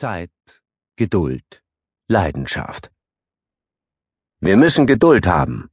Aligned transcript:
Zeit, 0.00 0.62
Geduld, 0.96 1.62
Leidenschaft. 2.08 2.90
Wir 4.40 4.56
müssen 4.56 4.86
Geduld 4.86 5.26
haben. 5.26 5.68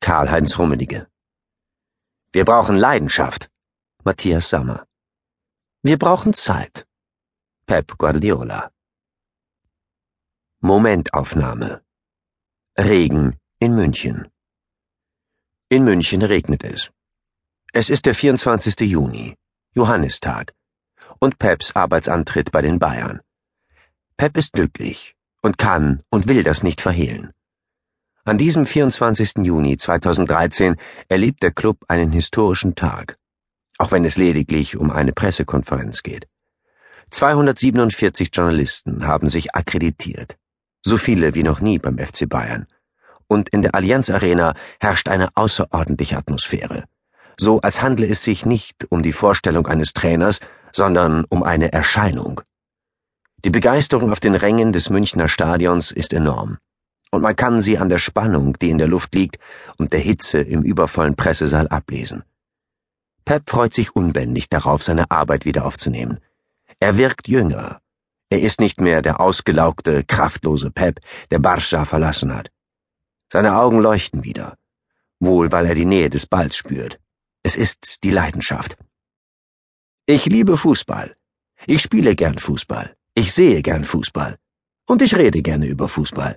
Karl-Heinz 0.00 0.58
Rummenigge. 0.58 1.08
Wir 2.32 2.44
brauchen 2.44 2.76
Leidenschaft. 2.76 3.50
Matthias 4.04 4.50
Sammer. 4.50 4.86
Wir 5.82 5.96
brauchen 5.96 6.34
Zeit. 6.34 6.86
Pep 7.64 7.96
Guardiola. 7.96 8.70
Momentaufnahme. 10.60 11.82
Regen 12.78 13.38
in 13.58 13.74
München. 13.74 14.30
In 15.70 15.82
München 15.84 16.20
regnet 16.20 16.62
es. 16.62 16.90
Es 17.72 17.88
ist 17.88 18.04
der 18.04 18.14
24. 18.14 18.80
Juni, 18.80 19.34
Johannistag, 19.72 20.54
und 21.20 21.38
Peps 21.38 21.74
Arbeitsantritt 21.74 22.52
bei 22.52 22.60
den 22.60 22.78
Bayern. 22.78 23.22
Pep 24.16 24.38
ist 24.38 24.54
glücklich 24.54 25.14
und 25.42 25.58
kann 25.58 26.02
und 26.08 26.26
will 26.26 26.42
das 26.42 26.62
nicht 26.62 26.80
verhehlen. 26.80 27.32
An 28.24 28.38
diesem 28.38 28.64
24. 28.64 29.44
Juni 29.44 29.76
2013 29.76 30.76
erlebt 31.08 31.42
der 31.42 31.50
Club 31.50 31.84
einen 31.88 32.12
historischen 32.12 32.74
Tag, 32.74 33.18
auch 33.76 33.92
wenn 33.92 34.06
es 34.06 34.16
lediglich 34.16 34.78
um 34.78 34.90
eine 34.90 35.12
Pressekonferenz 35.12 36.02
geht. 36.02 36.26
247 37.10 38.30
Journalisten 38.32 39.06
haben 39.06 39.28
sich 39.28 39.54
akkreditiert, 39.54 40.36
so 40.82 40.96
viele 40.96 41.34
wie 41.34 41.42
noch 41.42 41.60
nie 41.60 41.78
beim 41.78 41.98
FC 41.98 42.26
Bayern. 42.26 42.66
Und 43.28 43.50
in 43.50 43.60
der 43.60 43.74
Allianz 43.74 44.08
Arena 44.08 44.54
herrscht 44.80 45.08
eine 45.08 45.28
außerordentliche 45.36 46.16
Atmosphäre, 46.16 46.84
so 47.38 47.60
als 47.60 47.82
handle 47.82 48.06
es 48.06 48.24
sich 48.24 48.46
nicht 48.46 48.90
um 48.90 49.02
die 49.02 49.12
Vorstellung 49.12 49.66
eines 49.66 49.92
Trainers, 49.92 50.40
sondern 50.72 51.26
um 51.28 51.42
eine 51.42 51.70
Erscheinung. 51.72 52.40
Die 53.44 53.50
Begeisterung 53.50 54.10
auf 54.10 54.20
den 54.20 54.34
Rängen 54.34 54.72
des 54.72 54.90
Münchner 54.90 55.28
Stadions 55.28 55.92
ist 55.92 56.12
enorm. 56.12 56.58
Und 57.10 57.22
man 57.22 57.36
kann 57.36 57.62
sie 57.62 57.78
an 57.78 57.88
der 57.88 57.98
Spannung, 57.98 58.54
die 58.58 58.70
in 58.70 58.78
der 58.78 58.88
Luft 58.88 59.14
liegt, 59.14 59.38
und 59.78 59.92
der 59.92 60.00
Hitze 60.00 60.40
im 60.40 60.62
übervollen 60.62 61.14
Pressesaal 61.14 61.68
ablesen. 61.68 62.24
Pep 63.24 63.48
freut 63.48 63.74
sich 63.74 63.94
unbändig 63.94 64.48
darauf, 64.48 64.82
seine 64.82 65.10
Arbeit 65.10 65.44
wieder 65.44 65.66
aufzunehmen. 65.66 66.20
Er 66.80 66.96
wirkt 66.96 67.28
jünger. 67.28 67.80
Er 68.28 68.40
ist 68.40 68.60
nicht 68.60 68.80
mehr 68.80 69.02
der 69.02 69.20
ausgelaugte, 69.20 70.02
kraftlose 70.04 70.70
Pep, 70.70 71.00
der 71.30 71.38
Barca 71.38 71.84
verlassen 71.84 72.34
hat. 72.34 72.50
Seine 73.32 73.56
Augen 73.56 73.80
leuchten 73.80 74.24
wieder. 74.24 74.56
Wohl, 75.20 75.52
weil 75.52 75.66
er 75.66 75.74
die 75.74 75.84
Nähe 75.84 76.10
des 76.10 76.26
Balls 76.26 76.56
spürt. 76.56 76.98
Es 77.42 77.56
ist 77.56 78.02
die 78.02 78.10
Leidenschaft. 78.10 78.76
Ich 80.06 80.26
liebe 80.26 80.56
Fußball. 80.56 81.16
Ich 81.66 81.82
spiele 81.82 82.14
gern 82.14 82.38
Fußball. 82.38 82.95
Ich 83.18 83.32
sehe 83.32 83.62
gern 83.62 83.86
Fußball. 83.86 84.36
Und 84.86 85.00
ich 85.00 85.16
rede 85.16 85.40
gerne 85.40 85.66
über 85.66 85.88
Fußball. 85.88 86.36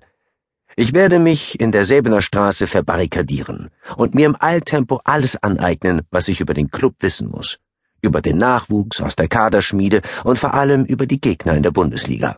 Ich 0.77 0.93
werde 0.93 1.19
mich 1.19 1.59
in 1.59 1.73
der 1.73 1.83
Säbener 1.83 2.21
Straße 2.21 2.67
verbarrikadieren 2.67 3.69
und 3.97 4.15
mir 4.15 4.25
im 4.27 4.37
Eiltempo 4.39 5.01
alles 5.03 5.35
aneignen, 5.43 6.03
was 6.09 6.29
ich 6.29 6.39
über 6.39 6.53
den 6.53 6.71
Club 6.71 6.95
wissen 7.01 7.27
muss. 7.27 7.59
Über 8.01 8.21
den 8.21 8.37
Nachwuchs 8.37 9.01
aus 9.01 9.17
der 9.17 9.27
Kaderschmiede 9.27 10.01
und 10.23 10.39
vor 10.39 10.53
allem 10.53 10.85
über 10.85 11.05
die 11.05 11.19
Gegner 11.19 11.53
in 11.53 11.63
der 11.63 11.71
Bundesliga. 11.71 12.37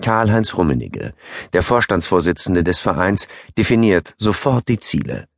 Karl-Heinz 0.00 0.56
Rummenigge, 0.56 1.14
der 1.52 1.62
Vorstandsvorsitzende 1.62 2.64
des 2.64 2.80
Vereins, 2.80 3.28
definiert 3.56 4.16
sofort 4.18 4.66
die 4.66 4.80
Ziele. 4.80 5.28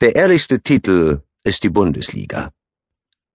Der 0.00 0.16
ehrlichste 0.16 0.60
Titel 0.60 1.22
ist 1.44 1.62
die 1.62 1.70
Bundesliga. 1.70 2.50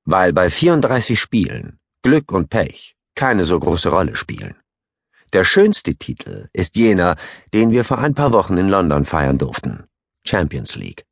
Weil 0.03 0.33
bei 0.33 0.49
34 0.49 1.17
Spielen 1.17 1.77
Glück 2.03 2.31
und 2.31 2.49
Pech 2.49 2.95
keine 3.15 3.45
so 3.45 3.59
große 3.59 3.89
Rolle 3.89 4.15
spielen. 4.15 4.55
Der 5.33 5.43
schönste 5.43 5.95
Titel 5.95 6.49
ist 6.53 6.75
jener, 6.75 7.15
den 7.53 7.69
wir 7.69 7.83
vor 7.83 7.99
ein 7.99 8.15
paar 8.15 8.31
Wochen 8.33 8.57
in 8.57 8.67
London 8.67 9.05
feiern 9.05 9.37
durften. 9.37 9.85
Champions 10.25 10.75
League. 10.75 11.05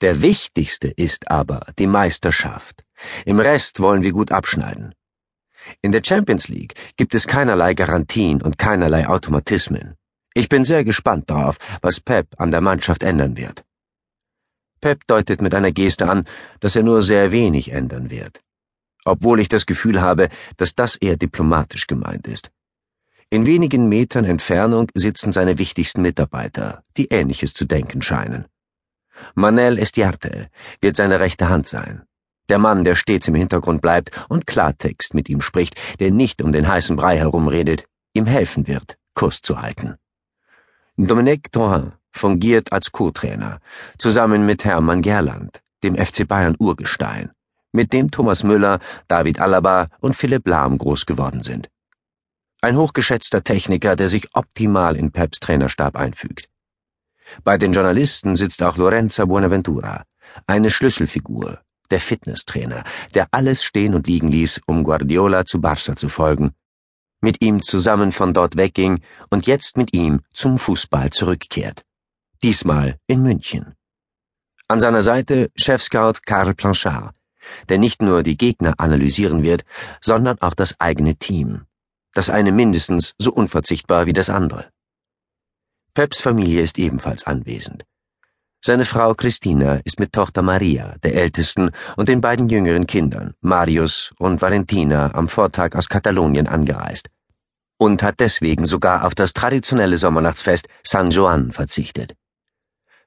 Der 0.00 0.20
wichtigste 0.20 0.88
ist 0.88 1.30
aber 1.30 1.60
die 1.78 1.86
Meisterschaft. 1.86 2.84
Im 3.24 3.38
Rest 3.38 3.78
wollen 3.78 4.02
wir 4.02 4.12
gut 4.12 4.32
abschneiden. 4.32 4.94
In 5.82 5.92
der 5.92 6.02
Champions 6.04 6.48
League 6.48 6.74
gibt 6.96 7.14
es 7.14 7.28
keinerlei 7.28 7.74
Garantien 7.74 8.42
und 8.42 8.58
keinerlei 8.58 9.08
Automatismen. 9.08 9.94
Ich 10.34 10.48
bin 10.48 10.64
sehr 10.64 10.84
gespannt 10.84 11.30
darauf, 11.30 11.56
was 11.82 12.00
Pep 12.00 12.26
an 12.38 12.50
der 12.50 12.60
Mannschaft 12.60 13.04
ändern 13.04 13.36
wird. 13.36 13.64
Pep 14.80 15.06
deutet 15.06 15.40
mit 15.40 15.54
einer 15.54 15.72
Geste 15.72 16.08
an, 16.08 16.24
dass 16.58 16.74
er 16.74 16.82
nur 16.82 17.02
sehr 17.02 17.30
wenig 17.30 17.70
ändern 17.70 18.10
wird 18.10 18.40
obwohl 19.04 19.40
ich 19.40 19.48
das 19.48 19.66
Gefühl 19.66 20.00
habe, 20.00 20.28
dass 20.56 20.74
das 20.74 20.96
eher 20.96 21.16
diplomatisch 21.16 21.86
gemeint 21.86 22.26
ist. 22.26 22.50
In 23.30 23.46
wenigen 23.46 23.88
Metern 23.88 24.24
Entfernung 24.24 24.88
sitzen 24.94 25.32
seine 25.32 25.58
wichtigsten 25.58 26.00
Mitarbeiter, 26.00 26.82
die 26.96 27.08
Ähnliches 27.08 27.52
zu 27.52 27.66
denken 27.66 28.00
scheinen. 28.00 28.46
Manel 29.34 29.78
Estiarte 29.78 30.48
wird 30.80 30.96
seine 30.96 31.20
rechte 31.20 31.48
Hand 31.48 31.68
sein. 31.68 32.04
Der 32.48 32.58
Mann, 32.58 32.84
der 32.84 32.94
stets 32.94 33.28
im 33.28 33.34
Hintergrund 33.34 33.82
bleibt 33.82 34.10
und 34.30 34.46
Klartext 34.46 35.12
mit 35.12 35.28
ihm 35.28 35.42
spricht, 35.42 35.74
der 36.00 36.10
nicht 36.10 36.40
um 36.40 36.52
den 36.52 36.66
heißen 36.66 36.96
Brei 36.96 37.18
herumredet, 37.18 37.84
ihm 38.14 38.24
helfen 38.24 38.66
wird, 38.66 38.96
Kurs 39.14 39.42
zu 39.42 39.60
halten. 39.60 39.96
Dominique 40.96 41.52
Thorin 41.52 41.92
fungiert 42.10 42.72
als 42.72 42.90
Co-Trainer, 42.90 43.60
zusammen 43.98 44.46
mit 44.46 44.64
Hermann 44.64 45.02
Gerland, 45.02 45.60
dem 45.82 45.96
FC 45.96 46.26
Bayern 46.26 46.56
Urgestein 46.58 47.30
mit 47.72 47.92
dem 47.92 48.10
Thomas 48.10 48.42
Müller, 48.44 48.80
David 49.08 49.40
Alaba 49.40 49.86
und 50.00 50.14
Philipp 50.14 50.46
Lahm 50.46 50.78
groß 50.78 51.06
geworden 51.06 51.42
sind. 51.42 51.68
Ein 52.60 52.76
hochgeschätzter 52.76 53.44
Techniker, 53.44 53.94
der 53.94 54.08
sich 54.08 54.28
optimal 54.34 54.96
in 54.96 55.12
Peps 55.12 55.38
Trainerstab 55.38 55.96
einfügt. 55.96 56.48
Bei 57.44 57.58
den 57.58 57.72
Journalisten 57.72 58.36
sitzt 58.36 58.62
auch 58.62 58.76
Lorenza 58.76 59.24
Buenaventura, 59.26 60.04
eine 60.46 60.70
Schlüsselfigur, 60.70 61.60
der 61.90 62.00
Fitnesstrainer, 62.00 62.84
der 63.14 63.28
alles 63.30 63.62
stehen 63.62 63.94
und 63.94 64.06
liegen 64.06 64.28
ließ, 64.28 64.60
um 64.66 64.82
Guardiola 64.82 65.44
zu 65.44 65.60
Barca 65.60 65.94
zu 65.96 66.08
folgen, 66.08 66.52
mit 67.20 67.42
ihm 67.42 67.62
zusammen 67.62 68.12
von 68.12 68.32
dort 68.32 68.56
wegging 68.56 69.02
und 69.30 69.46
jetzt 69.46 69.76
mit 69.76 69.92
ihm 69.92 70.20
zum 70.32 70.58
Fußball 70.58 71.10
zurückkehrt. 71.10 71.84
Diesmal 72.42 72.98
in 73.06 73.22
München. 73.22 73.74
An 74.68 74.80
seiner 74.80 75.02
Seite 75.02 75.50
Chefscout 75.56 76.20
Karl 76.24 76.54
Planchard, 76.54 77.17
der 77.68 77.78
nicht 77.78 78.02
nur 78.02 78.22
die 78.22 78.36
Gegner 78.36 78.74
analysieren 78.78 79.42
wird, 79.42 79.64
sondern 80.00 80.40
auch 80.40 80.54
das 80.54 80.78
eigene 80.80 81.16
Team. 81.16 81.66
Das 82.12 82.30
eine 82.30 82.52
mindestens 82.52 83.14
so 83.18 83.32
unverzichtbar 83.32 84.06
wie 84.06 84.12
das 84.12 84.30
andere. 84.30 84.70
Peps 85.94 86.20
Familie 86.20 86.62
ist 86.62 86.78
ebenfalls 86.78 87.26
anwesend. 87.26 87.84
Seine 88.64 88.84
Frau 88.84 89.14
Christina 89.14 89.80
ist 89.84 90.00
mit 90.00 90.12
Tochter 90.12 90.42
Maria, 90.42 90.96
der 91.02 91.14
ältesten, 91.14 91.70
und 91.96 92.08
den 92.08 92.20
beiden 92.20 92.48
jüngeren 92.48 92.86
Kindern, 92.86 93.34
Marius 93.40 94.12
und 94.18 94.42
Valentina, 94.42 95.14
am 95.14 95.28
Vortag 95.28 95.76
aus 95.76 95.88
Katalonien 95.88 96.48
angereist 96.48 97.08
und 97.78 98.02
hat 98.02 98.18
deswegen 98.18 98.66
sogar 98.66 99.04
auf 99.04 99.14
das 99.14 99.32
traditionelle 99.32 99.96
Sommernachtsfest 99.96 100.68
San 100.82 101.10
Joan 101.10 101.52
verzichtet. 101.52 102.14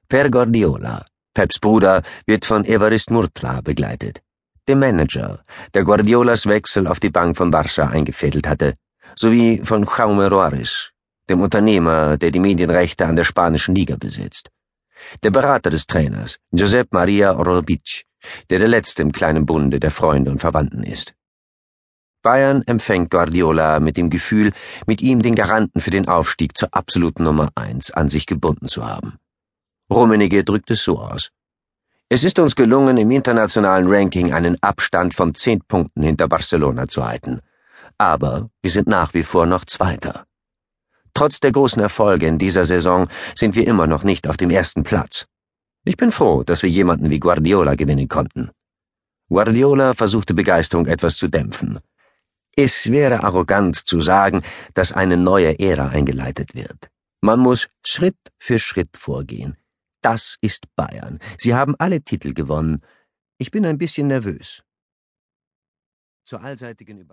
Per 0.08 0.30
Gordiola, 0.30 1.04
Peps 1.34 1.58
Bruder, 1.58 2.02
wird 2.26 2.44
von 2.44 2.64
Evarist 2.64 3.10
Murtra 3.10 3.60
begleitet 3.60 4.22
dem 4.68 4.78
Manager, 4.78 5.42
der 5.74 5.84
Guardiolas 5.84 6.46
Wechsel 6.46 6.86
auf 6.86 7.00
die 7.00 7.10
Bank 7.10 7.36
von 7.36 7.52
Barça 7.52 7.88
eingefädelt 7.88 8.46
hatte, 8.46 8.74
sowie 9.16 9.60
von 9.64 9.84
Jaume 9.84 10.28
Roaris, 10.28 10.90
dem 11.28 11.40
Unternehmer, 11.40 12.16
der 12.16 12.30
die 12.30 12.40
Medienrechte 12.40 13.06
an 13.06 13.16
der 13.16 13.24
spanischen 13.24 13.74
Liga 13.74 13.96
besitzt. 13.96 14.50
Der 15.22 15.30
Berater 15.30 15.70
des 15.70 15.86
Trainers, 15.86 16.38
Josep 16.52 16.92
Maria 16.92 17.36
Orobic, 17.36 18.04
der 18.50 18.60
der 18.60 18.68
letzte 18.68 19.02
im 19.02 19.12
kleinen 19.12 19.46
Bunde 19.46 19.80
der 19.80 19.90
Freunde 19.90 20.30
und 20.30 20.38
Verwandten 20.38 20.84
ist. 20.84 21.14
Bayern 22.22 22.62
empfängt 22.66 23.10
Guardiola 23.10 23.80
mit 23.80 23.96
dem 23.96 24.08
Gefühl, 24.08 24.52
mit 24.86 25.00
ihm 25.02 25.22
den 25.22 25.34
Garanten 25.34 25.80
für 25.80 25.90
den 25.90 26.06
Aufstieg 26.06 26.56
zur 26.56 26.68
absoluten 26.72 27.24
Nummer 27.24 27.50
eins 27.56 27.90
an 27.90 28.08
sich 28.08 28.26
gebunden 28.26 28.68
zu 28.68 28.86
haben. 28.86 29.18
Rummenigge 29.90 30.44
drückt 30.44 30.70
es 30.70 30.84
so 30.84 31.00
aus. 31.00 31.30
Es 32.14 32.24
ist 32.24 32.38
uns 32.38 32.54
gelungen, 32.54 32.98
im 32.98 33.10
internationalen 33.10 33.86
Ranking 33.88 34.34
einen 34.34 34.62
Abstand 34.62 35.14
von 35.14 35.34
zehn 35.34 35.60
Punkten 35.66 36.02
hinter 36.02 36.28
Barcelona 36.28 36.86
zu 36.86 37.06
halten. 37.06 37.40
Aber 37.96 38.50
wir 38.60 38.70
sind 38.70 38.86
nach 38.86 39.14
wie 39.14 39.22
vor 39.22 39.46
noch 39.46 39.64
Zweiter. 39.64 40.26
Trotz 41.14 41.40
der 41.40 41.52
großen 41.52 41.80
Erfolge 41.80 42.26
in 42.26 42.36
dieser 42.36 42.66
Saison 42.66 43.08
sind 43.34 43.56
wir 43.56 43.66
immer 43.66 43.86
noch 43.86 44.04
nicht 44.04 44.28
auf 44.28 44.36
dem 44.36 44.50
ersten 44.50 44.82
Platz. 44.82 45.24
Ich 45.86 45.96
bin 45.96 46.10
froh, 46.10 46.42
dass 46.42 46.62
wir 46.62 46.68
jemanden 46.68 47.08
wie 47.08 47.18
Guardiola 47.18 47.76
gewinnen 47.76 48.08
konnten. 48.08 48.50
Guardiola 49.30 49.94
versuchte 49.94 50.34
Begeisterung 50.34 50.84
etwas 50.84 51.16
zu 51.16 51.28
dämpfen. 51.28 51.78
Es 52.54 52.90
wäre 52.90 53.24
arrogant 53.24 53.76
zu 53.76 54.02
sagen, 54.02 54.42
dass 54.74 54.92
eine 54.92 55.16
neue 55.16 55.58
Ära 55.58 55.88
eingeleitet 55.88 56.54
wird. 56.54 56.90
Man 57.22 57.40
muss 57.40 57.70
Schritt 57.82 58.18
für 58.38 58.58
Schritt 58.58 58.98
vorgehen, 58.98 59.56
das 60.02 60.36
ist 60.40 60.74
Bayern. 60.76 61.18
Sie 61.38 61.54
haben 61.54 61.74
alle 61.78 62.02
Titel 62.02 62.34
gewonnen. 62.34 62.82
Ich 63.38 63.50
bin 63.50 63.64
ein 63.64 63.78
bisschen 63.78 64.08
nervös. 64.08 64.62
Zur 66.24 66.42
allseitigen 66.42 66.98
Über 66.98 67.10